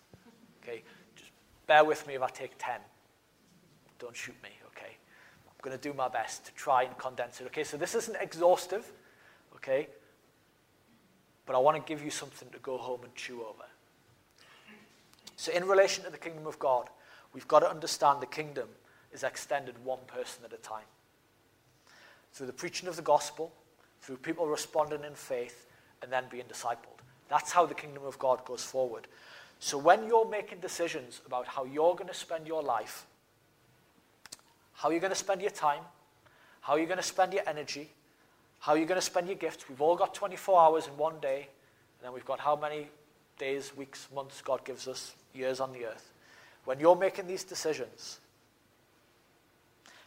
[0.62, 0.82] Okay?
[1.16, 1.30] Just
[1.66, 2.76] bear with me if I take 10.
[3.98, 4.50] Don't shoot me
[4.82, 4.96] okay?
[5.46, 7.46] I'm going to do my best to try and condense it.
[7.46, 8.90] Okay, so this isn't exhaustive,
[9.56, 9.88] okay?
[11.46, 13.64] But I want to give you something to go home and chew over.
[15.36, 16.88] So, in relation to the kingdom of God,
[17.32, 18.68] we've got to understand the kingdom
[19.12, 20.84] is extended one person at a time.
[22.32, 23.52] Through the preaching of the gospel,
[24.00, 25.66] through people responding in faith,
[26.02, 26.98] and then being discipled.
[27.28, 29.06] That's how the kingdom of God goes forward.
[29.60, 33.06] So, when you're making decisions about how you're going to spend your life,
[34.72, 35.82] how you're you going to spend your time?
[36.60, 37.88] How you're you going to spend your energy?
[38.58, 39.68] How you're you going to spend your gifts?
[39.68, 41.46] We've all got 24 hours in one day,
[41.98, 42.88] and then we've got how many
[43.38, 46.10] days, weeks, months God gives us, years on the earth.
[46.64, 48.18] When you're making these decisions,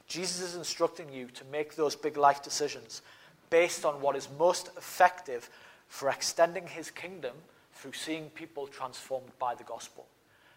[0.08, 3.02] Jesus is instructing you to make those big life decisions
[3.50, 5.50] based on what is most effective
[5.88, 7.34] for extending his kingdom
[7.74, 10.06] through seeing people transformed by the gospel.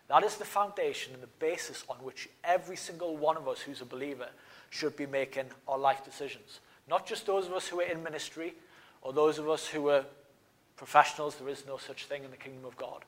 [0.09, 3.83] That is the foundation and the basis on which every single one of us who's
[3.83, 4.29] a believer
[4.71, 6.61] should be making our life decisions.
[6.89, 8.55] Not just those of us who are in ministry
[9.03, 10.05] or those of us who are
[10.77, 13.05] professionals, there is no such thing in the kingdom of God.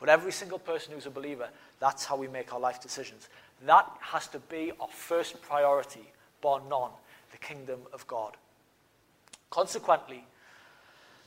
[0.00, 3.28] But every single person who's a believer, that's how we make our life decisions.
[3.66, 6.10] That has to be our first priority,
[6.40, 6.90] bar none,
[7.30, 8.36] the kingdom of God.
[9.50, 10.24] Consequently,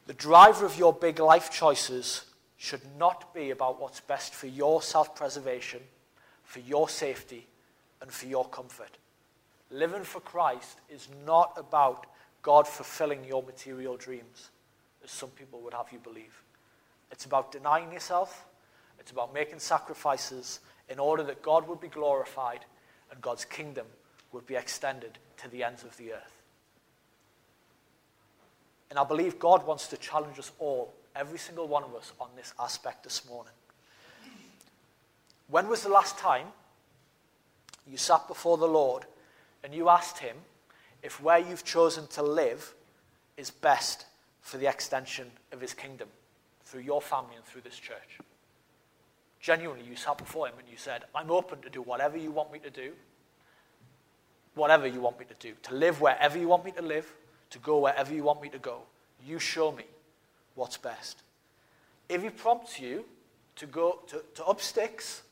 [0.08, 2.26] the driver of your big life choices
[2.58, 5.82] should not be about what's best for your self preservation,
[6.44, 7.46] for your safety,
[8.02, 8.98] and for your comfort.
[9.70, 12.08] Living for Christ is not about
[12.42, 14.50] God fulfilling your material dreams,
[15.04, 16.42] as some people would have you believe.
[17.12, 18.46] It's about denying yourself,
[19.04, 22.62] it's about making sacrifices in order that God would be glorified
[23.12, 23.86] and God's kingdom
[24.32, 26.42] would be extended to the ends of the earth.
[28.90, 32.30] And I believe God wants to challenge us all every single one of us on
[32.38, 33.52] this aspect this morning.
[35.50, 36.48] When was the last time
[37.86, 39.04] you sat before the Lord
[39.66, 40.38] and you asked Him
[41.02, 42.74] if where you've chosen to live
[43.36, 44.06] is best
[44.40, 46.08] for the extension of His kingdom
[46.64, 48.20] through your family and through this church?
[49.44, 52.54] Genuinely, you sat before Him and you said, I'm open to do whatever you want
[52.54, 52.94] me to do,
[54.56, 57.14] whatever you want me to do, to live wherever you want me to live,
[57.50, 58.84] to go wherever you want me to go.
[59.28, 59.84] You show me
[60.56, 61.24] what's best.
[62.08, 63.04] If he prompts you
[63.58, 65.24] to go to, to up sticks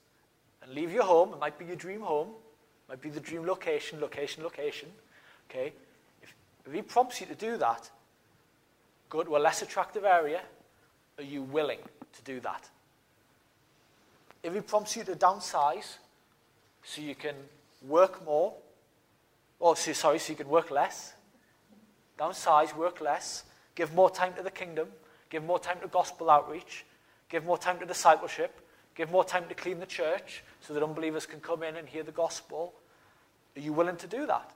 [0.62, 3.46] and leave your home, it might be your dream home, it might be the dream
[3.46, 4.90] location, location, location,
[5.50, 5.72] okay?
[6.22, 6.34] If,
[6.66, 7.90] if he prompts you to do that,
[9.10, 10.42] go to a less attractive area,
[11.18, 11.80] are you willing
[12.12, 12.70] to do that?
[14.44, 15.98] If he prompts you to downsize
[16.84, 17.36] so you can
[17.88, 18.54] work more,
[19.60, 21.14] or so, sorry, so you can work less,
[22.18, 23.44] downsize, work less,
[23.76, 24.88] give more time to the kingdom,
[25.30, 26.86] give more time to gospel outreach,
[27.30, 28.60] give more time to discipleship,
[28.96, 32.04] give more time to clean the church so that unbelievers can come in and hear
[32.04, 32.74] the gospel.
[33.56, 34.52] Are you willing to do that?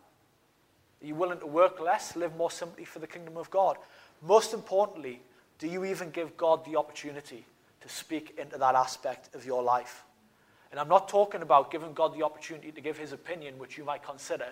[1.02, 3.78] Are you willing to work less, live more simply for the kingdom of God?
[4.22, 5.22] Most importantly,
[5.60, 7.46] do you even give God the opportunity
[7.86, 10.04] to speak into that aspect of your life?
[10.72, 13.86] And I'm not talking about giving God the opportunity to give his opinion, which you
[13.86, 14.48] might consider.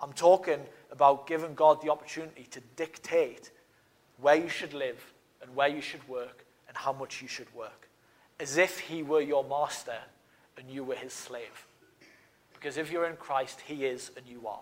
[0.00, 3.50] I'm talking about giving God the opportunity to dictate
[4.20, 7.88] where you should live and where you should work and how much you should work,
[8.38, 9.98] as if he were your master
[10.56, 11.66] and you were his slave.
[12.54, 14.60] Because if you're in Christ, he is and you are.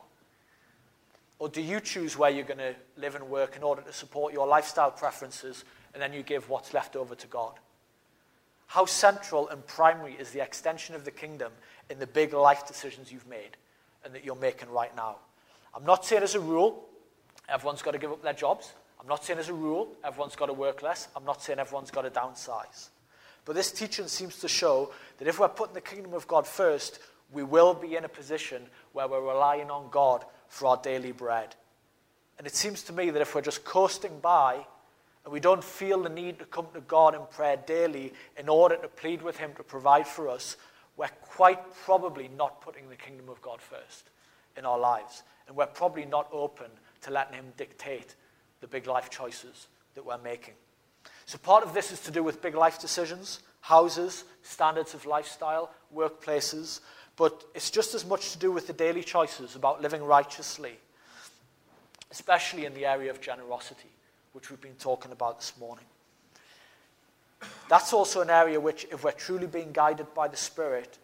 [1.39, 4.33] Or do you choose where you're going to live and work in order to support
[4.33, 7.53] your lifestyle preferences and then you give what's left over to God?
[8.69, 11.53] How central and primary is the extension of the kingdom
[11.89, 13.57] in the big life decisions you've made
[14.05, 15.17] and that you're making right now?
[15.75, 16.87] I'm not saying as a rule,
[17.49, 18.73] everyone's got to give up their jobs.
[19.01, 21.09] I'm not saying as a rule, everyone's got to work less.
[21.17, 22.91] I'm not saying everyone's got to downsize.
[23.47, 26.99] But this teaching seems to show that if we're putting the kingdom of God first,
[27.33, 31.55] we will be in a position where we're relying on God for our daily bread.
[32.37, 34.67] And it seems to me that if we're just coasting by
[35.29, 38.77] and we don't feel the need to come to God in prayer daily in order
[38.77, 40.57] to plead with Him to provide for us,
[40.97, 44.09] we're quite probably not putting the kingdom of God first
[44.57, 45.25] in our lives.
[45.47, 46.69] And we're probably not open
[47.03, 48.15] to letting Him dictate
[48.63, 50.55] the big life choices that we're making.
[51.27, 55.71] So, part of this is to do with big life decisions, houses, standards of lifestyle,
[55.95, 56.81] workplaces,
[57.17, 60.79] but it's just as much to do with the daily choices about living righteously,
[62.11, 63.91] especially in the area of generosity,
[64.39, 65.85] which we've been talking about this morning.
[67.69, 70.97] That's also an area which, if we're truly being guided by the Spirit,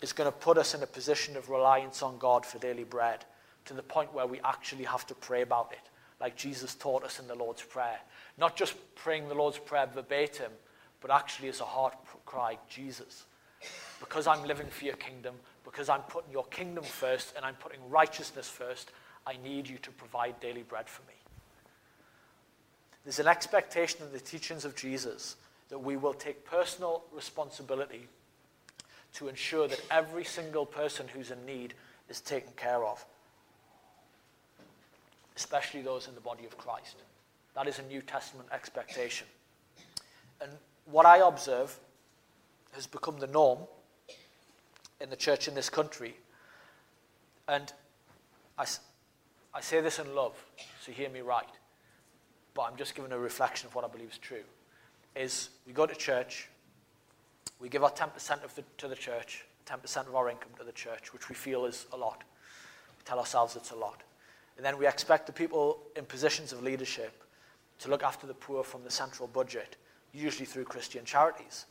[0.00, 3.24] is going to put us in a position of reliance on God for daily bread
[3.64, 5.80] to the point where we actually have to pray about it
[6.20, 7.98] like Jesus taught us in the Lord's Prayer.
[8.38, 10.52] Not just praying the Lord's Prayer verbatim,
[11.00, 13.24] but actually as a heart cry, Jesus,
[13.98, 17.80] because I'm living for your kingdom, because I'm putting your kingdom first and I'm putting
[17.90, 18.92] righteousness first,
[19.26, 21.14] I need you to provide daily bread for me.
[23.04, 25.36] There's an expectation in the teachings of Jesus
[25.68, 28.08] that we will take personal responsibility
[29.14, 31.74] to ensure that every single person who's in need
[32.08, 33.04] is taken care of
[35.40, 36.96] especially those in the body of Christ.
[37.54, 39.26] That is a New Testament expectation.
[40.42, 40.50] And
[40.84, 41.78] what I observe
[42.72, 43.60] has become the norm
[45.00, 46.14] in the church in this country.
[47.48, 47.72] And
[48.58, 48.66] I,
[49.54, 50.34] I say this in love,
[50.84, 51.48] so hear me right.
[52.54, 54.42] But I'm just giving a reflection of what I believe is true.
[55.16, 56.48] Is we go to church,
[57.60, 60.72] we give our 10% of the, to the church, 10% of our income to the
[60.72, 62.24] church, which we feel is a lot.
[62.98, 64.02] We tell ourselves it's a lot.
[64.56, 67.22] And then we expect the people in positions of leadership
[67.80, 69.76] to look after the poor from the central budget,
[70.12, 71.66] usually through Christian charities.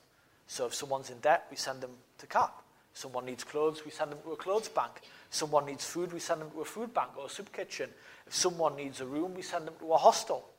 [0.48, 2.64] So if someone's in debt, we send them to CAP.
[2.94, 5.02] Someone needs clothes, we send them to a clothes bank.
[5.30, 7.90] Someone needs food, we send them to a food bank or a soup kitchen.
[8.26, 10.50] If someone needs a room, we send them to a hostel.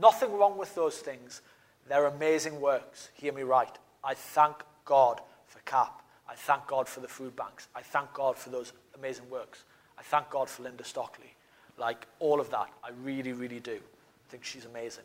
[0.00, 1.42] Nothing wrong with those things.
[1.88, 3.08] They're amazing works.
[3.14, 3.76] Hear me right.
[4.04, 6.02] I thank God for CAP.
[6.28, 7.68] I thank God for the food banks.
[7.74, 9.64] I thank God for those amazing works.
[9.98, 11.34] I thank God for Linda Stockley.
[11.78, 12.68] Like all of that.
[12.84, 13.76] I really, really do.
[13.76, 15.04] I think she's amazing.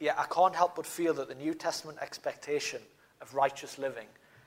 [0.00, 2.80] Yeah, I can't help but feel that the New Testament expectation
[3.20, 4.06] of righteous living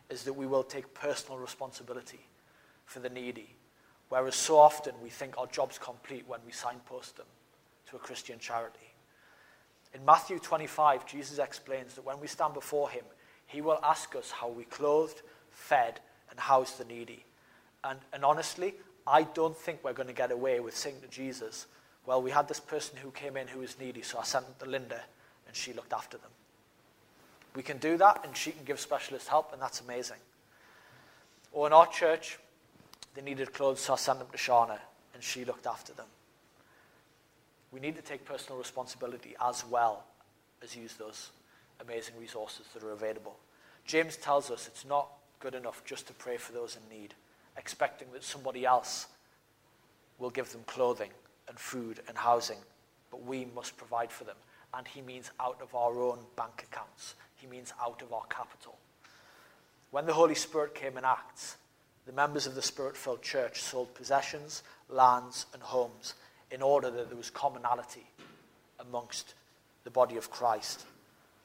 [0.10, 2.22] is that we will take personal responsibility
[2.86, 3.54] for the needy.
[4.10, 7.28] Whereas so often we think our job's complete when we signpost them
[7.92, 8.80] to a Christian charity.
[9.94, 13.04] In Matthew 25, Jesus explains that when we stand before him,
[13.46, 15.22] he will ask us how we clothed,
[15.52, 17.26] fed, and housed the needy.
[17.84, 18.76] And, and honestly,
[19.06, 21.68] I don't think we're going to get away with saying to Jesus,
[22.06, 24.56] well, we had this person who came in who was needy, so I sent them
[24.60, 25.02] to Linda
[25.46, 26.32] and she looked after them.
[27.54, 30.18] We can do that and she can give specialist help, and that's amazing.
[31.52, 32.40] Or in our church,
[33.14, 34.80] they needed clothes, so I sent them to Shana
[35.14, 36.06] and she looked after them.
[37.72, 40.04] We need to take personal responsibility as well
[40.62, 41.32] as use those
[41.80, 43.38] amazing resources that are available.
[43.86, 45.08] James tells us it's not
[45.40, 47.14] good enough just to pray for those in need
[47.58, 49.08] expecting that somebody else
[50.20, 51.10] will give them clothing
[51.48, 52.58] and food and housing,
[53.10, 54.38] but we must provide for them.
[54.74, 57.16] and he means out of our own bank accounts.
[57.36, 58.78] He means out of our capital.
[59.90, 61.58] When the Holy Spirit came in Acts,
[62.06, 66.14] the members of the Spirit filled church sold possessions, lands, and homes
[66.52, 68.06] in order that there was commonality
[68.80, 69.34] amongst
[69.84, 70.86] the body of Christ.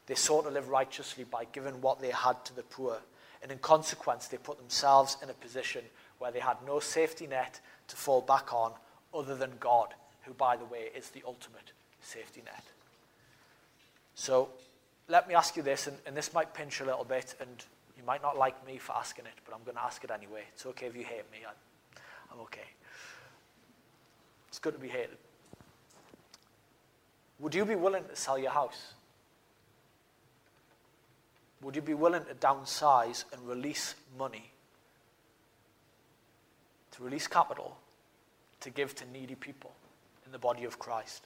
[0.07, 2.99] They sought to live righteously by giving what they had to the poor.
[3.43, 5.83] And in consequence, they put themselves in a position
[6.19, 8.73] where they had no safety net to fall back on
[9.15, 12.65] other than God, who, by the way, is the ultimate safety net.
[14.15, 14.49] So
[15.09, 17.65] let me ask you this, and, and this might pinch a little bit, and
[17.97, 20.43] you might not like me for asking it, but I'm going to ask it anyway.
[20.55, 21.39] It's okay if you hate me.
[21.47, 22.03] I'm,
[22.33, 22.61] I'm okay.
[24.67, 25.19] Good to be hated.
[27.39, 28.95] Would you be willing to sell your house?
[31.63, 34.51] Would you be willing to downsize and release money,
[36.91, 37.77] to release capital,
[38.59, 39.71] to give to needy people
[40.25, 41.23] in the body of Christ?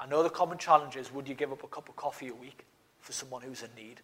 [0.00, 2.34] I know the common challenge is would you give up a cup of coffee a
[2.34, 2.64] week
[2.98, 4.00] for someone who's in need?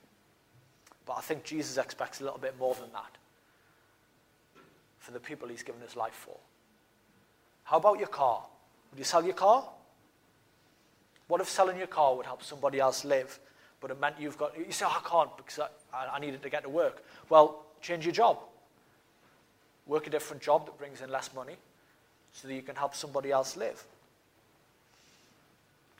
[1.07, 3.18] But I think Jesus expects a little bit more than that
[5.01, 6.36] for the people he's given his life for.
[7.71, 8.43] How about your car?
[8.91, 9.62] Would you sell your car?
[11.29, 13.39] What if selling your car would help somebody else live,
[13.81, 15.61] but it meant you've got, you say, oh, I can't because
[15.95, 17.05] I, I needed to get to work.
[17.29, 18.39] Well, change your job.
[19.87, 21.55] Work a different job that brings in less money
[22.33, 23.85] so that you can help somebody else live.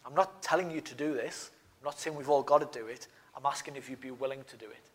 [0.05, 1.53] I'm not telling you to do this.
[1.81, 3.07] I'm not saying we've all got to do it.
[3.37, 4.91] I'm asking if you'd be willing to do it.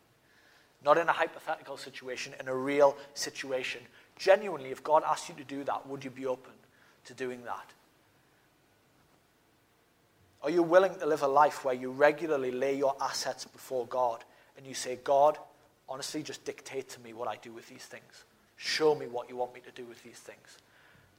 [0.84, 3.80] Not in a hypothetical situation, in a real situation.
[4.18, 6.52] Genuinely, if God asked you to do that, would you be open
[7.06, 7.72] to doing that?
[10.44, 14.24] Are you willing to live a life where you regularly lay your assets before God
[14.58, 15.40] and you say, God,
[15.90, 18.26] honestly, just dictate to me what I do with these things?
[18.58, 20.58] Show me what you want me to do with these things.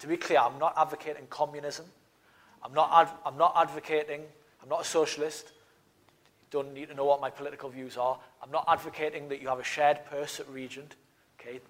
[0.00, 1.86] To be clear, I'm not advocating communism.
[2.62, 4.22] I'm not, I'm not advocating,
[4.62, 5.52] I'm not a socialist.
[6.50, 8.18] Don't need to know what my political views are.
[8.42, 10.94] I'm not advocating that you have a shared purse at Regent.
[11.40, 11.60] Okay?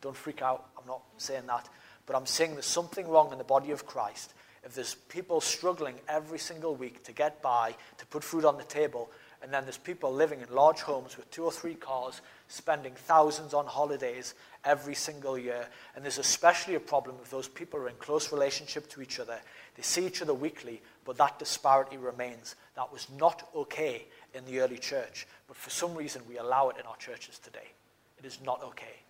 [0.00, 0.66] Don't freak out.
[0.78, 1.68] I'm not saying that.
[2.06, 4.34] But I'm saying there's something wrong in the body of Christ
[4.64, 8.64] if there's people struggling every single week to get by, to put food on the
[8.64, 9.10] table,
[9.42, 13.52] and then there's people living in large homes with two or three cars, spending thousands
[13.52, 14.32] on holidays
[14.64, 15.66] every single year.
[15.94, 19.38] And there's especially a problem if those people are in close relationship to each other.
[19.76, 22.56] They see each other weekly, but that disparity remains.
[22.74, 26.78] That was not okay in the early church, but for some reason we allow it
[26.80, 27.72] in our churches today.
[28.18, 29.03] It is not okay.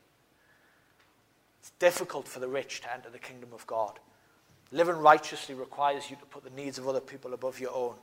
[1.64, 3.98] It's difficult for the rich to enter the kingdom of God.
[4.70, 7.94] Living righteously requires you to put the needs of other people above your own.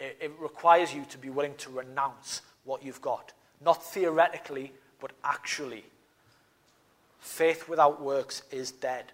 [0.00, 5.12] It, it requires you to be willing to renounce what you've got, not theoretically, but
[5.24, 5.84] actually.
[7.20, 9.04] Faith without works is dead,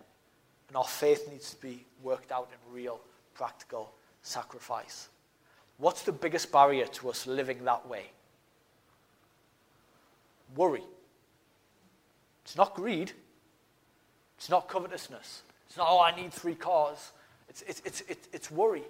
[0.69, 3.01] and our faith needs to be worked out in real,
[3.35, 3.91] practical
[4.23, 5.09] sacrifice.
[5.79, 8.13] What's the biggest barrier to us living that way?
[10.55, 10.85] Worry.
[12.45, 13.11] It's not greed.
[14.39, 15.43] It's not covetousness.
[15.67, 17.13] It's not, oh, I need three cars.
[17.49, 18.85] It's, it's, it's, it's, it's worry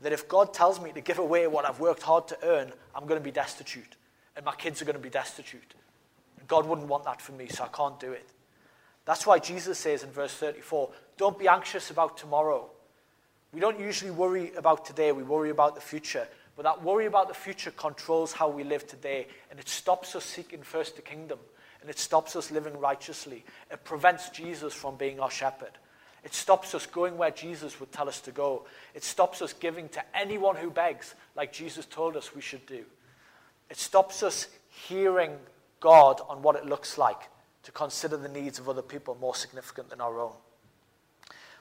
[0.00, 3.06] that if God tells me to give away what I've worked hard to earn, I'm
[3.06, 3.96] going to be destitute.
[4.36, 5.74] And my kids are going to be destitute.
[6.46, 8.26] God wouldn't want that for me, so I can't do it.
[9.04, 12.70] That's why Jesus says in verse 34 don't be anxious about tomorrow.
[13.52, 16.28] We don't usually worry about today, we worry about the future.
[16.58, 20.24] But that worry about the future controls how we live today, and it stops us
[20.24, 21.38] seeking first the kingdom
[21.80, 23.44] and it stops us living righteously.
[23.70, 25.70] It prevents Jesus from being our shepherd.
[26.24, 28.66] It stops us going where Jesus would tell us to go.
[28.92, 32.84] It stops us giving to anyone who begs, like Jesus told us we should do.
[33.70, 34.48] It stops us
[34.88, 35.36] hearing
[35.78, 37.20] God on what it looks like
[37.62, 40.32] to consider the needs of other people more significant than our own.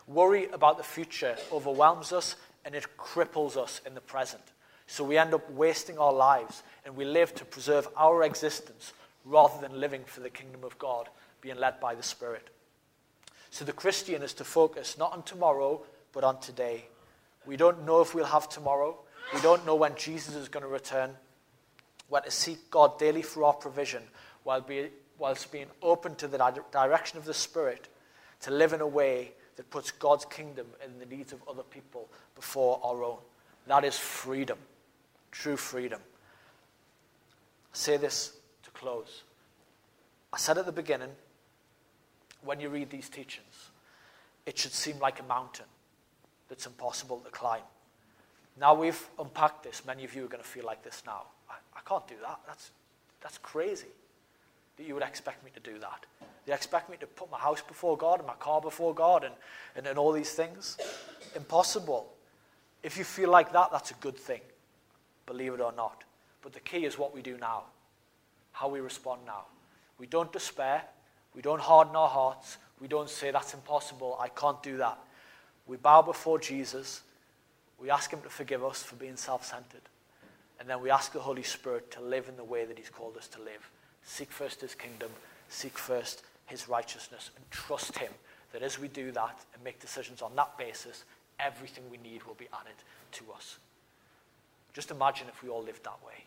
[0.07, 2.35] Worry about the future overwhelms us
[2.65, 4.41] and it cripples us in the present.
[4.87, 8.93] So we end up wasting our lives and we live to preserve our existence
[9.25, 11.09] rather than living for the kingdom of God,
[11.41, 12.49] being led by the Spirit.
[13.49, 15.81] So the Christian is to focus not on tomorrow,
[16.13, 16.85] but on today.
[17.45, 18.97] We don't know if we'll have tomorrow.
[19.33, 21.11] We don't know when Jesus is going to return.
[22.09, 24.03] We're to seek God daily for our provision
[24.43, 26.37] while be, whilst being open to the
[26.71, 27.87] direction of the Spirit
[28.41, 32.07] to live in a way that puts God's kingdom and the needs of other people
[32.35, 33.17] before our own.
[33.67, 34.57] That is freedom,
[35.31, 36.01] true freedom.
[37.73, 39.23] I say this to close.
[40.33, 41.09] I said at the beginning,
[42.43, 43.71] when you read these teachings,
[44.45, 45.65] it should seem like a mountain
[46.49, 47.61] that's impossible to climb.
[48.59, 51.23] Now we've unpacked this, many of you are going to feel like this now.
[51.49, 52.39] I, I can't do that.
[52.47, 52.71] That's,
[53.21, 53.87] that's crazy
[54.77, 56.05] that you would expect me to do that.
[56.45, 59.33] You expect me to put my house before God and my car before God and,
[59.75, 60.77] and, and all these things?
[61.35, 62.13] Impossible.
[62.83, 64.41] If you feel like that, that's a good thing,
[65.27, 66.03] believe it or not.
[66.41, 67.63] But the key is what we do now,
[68.53, 69.45] how we respond now.
[69.99, 70.83] We don't despair,
[71.35, 74.97] we don't harden our hearts, we don't say, That's impossible, I can't do that.
[75.67, 77.01] We bow before Jesus,
[77.79, 79.81] we ask Him to forgive us for being self centered,
[80.59, 83.17] and then we ask the Holy Spirit to live in the way that He's called
[83.17, 83.69] us to live.
[84.03, 85.09] Seek first His kingdom,
[85.49, 88.11] seek first His righteousness, and trust Him
[88.53, 91.03] that as we do that and make decisions on that basis,
[91.39, 92.75] everything we need will be added
[93.11, 93.57] to us.
[94.77, 96.23] Just imagine if we all lived that way.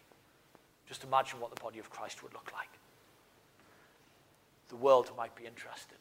[0.88, 2.68] Just imagine what the body of Christ would look like.
[4.70, 5.98] The world might be interested.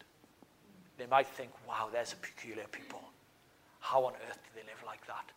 [0.97, 3.03] They might think, wow, there's a peculiar people.
[3.81, 5.29] How on earth do they live like that?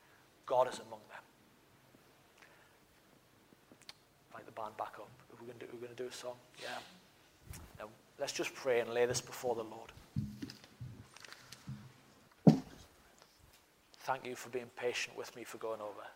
[0.46, 1.22] God is among them.
[4.30, 5.10] Invite the band back up.
[5.32, 6.36] Are we going to do, we going to do a song?
[6.62, 6.68] Yeah.
[7.78, 9.92] Now, let's just pray and lay this before the Lord.
[14.04, 16.06] Thank you for being patient with me for going over.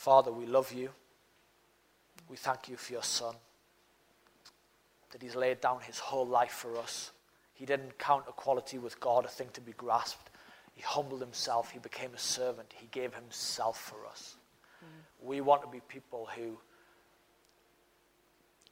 [0.00, 0.88] Father, we love you.
[2.26, 3.34] We thank you for your Son,
[5.10, 7.10] that he's laid down his whole life for us.
[7.52, 10.30] He didn't count equality with God a thing to be grasped.
[10.72, 11.70] He humbled himself.
[11.70, 12.72] He became a servant.
[12.74, 14.36] He gave himself for us.
[14.82, 15.26] Mm.
[15.26, 16.56] We want to be people who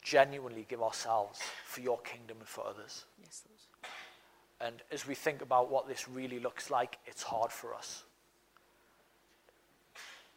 [0.01, 3.05] genuinely give ourselves for your kingdom and for others.
[3.23, 4.73] Yes, Lord.
[4.73, 8.05] And as we think about what this really looks like, it's hard for us.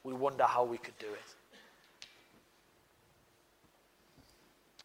[0.03, 1.35] We wonder how we could do it.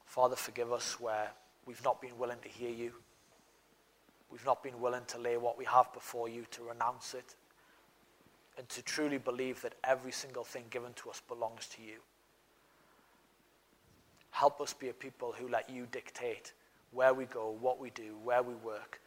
[0.04, 1.30] Father, forgive us where
[1.66, 2.92] we've not been willing to hear you.
[4.30, 7.36] We've not been willing to lay what we have before you, to renounce it,
[8.58, 11.98] and to truly believe that every single thing given to us belongs to you.
[14.30, 16.52] Help us be a people who let you dictate
[16.92, 19.00] where we go, what we do, where we work,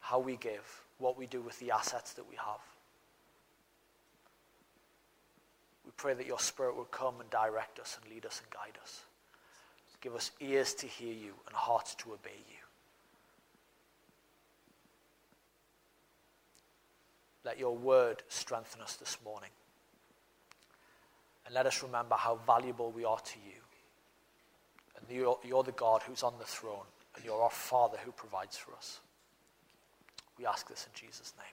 [0.00, 2.60] how we give, what we do with the assets that we have.
[5.83, 8.78] We pray that your Spirit will come and direct us and lead us and guide
[8.82, 9.02] us.
[10.00, 12.58] Give us ears to hear you and hearts to obey you.
[17.42, 19.48] Let your word strengthen us this morning.
[21.46, 23.60] And let us remember how valuable we are to you.
[24.96, 26.86] And you're, you're the God who's on the throne,
[27.16, 29.00] and you're our Father who provides for us.
[30.38, 31.46] We ask this in Jesus' name.